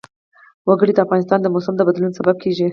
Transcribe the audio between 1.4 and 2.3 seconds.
د موسم د بدلون